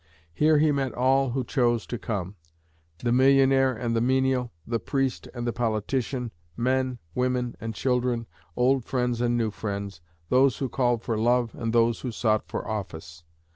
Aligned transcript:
Here 0.33 0.57
he 0.57 0.71
met 0.71 0.95
all 0.95 1.29
who 1.29 1.43
chose 1.43 1.85
to 1.85 1.99
come 1.99 2.33
"the 3.03 3.11
millionaire 3.11 3.71
and 3.71 3.95
the 3.95 4.01
menial, 4.01 4.51
the 4.65 4.79
priest 4.79 5.27
and 5.31 5.45
the 5.45 5.53
politician, 5.53 6.31
men, 6.57 6.97
women, 7.13 7.55
and 7.61 7.75
children, 7.75 8.25
old 8.55 8.83
friends 8.83 9.21
and 9.21 9.37
new 9.37 9.51
friends, 9.51 10.01
those 10.29 10.57
who 10.57 10.69
called 10.69 11.03
for 11.03 11.19
love 11.19 11.53
and 11.53 11.71
those 11.71 11.99
who 11.99 12.11
sought 12.11 12.47
for 12.47 12.67
office. 12.67 13.23